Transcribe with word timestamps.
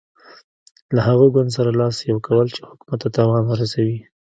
له 0.95 1.01
هغه 1.07 1.25
ګوند 1.33 1.49
سره 1.57 1.71
لاس 1.79 1.95
یو 2.09 2.17
کول 2.27 2.47
چې 2.55 2.61
حکومت 2.69 2.97
ته 3.01 3.07
تاوان 3.17 3.43
ورسوي. 3.47 3.99